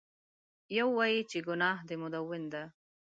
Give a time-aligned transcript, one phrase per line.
[0.77, 2.63] یو وایي چې ګناه د مدون ده.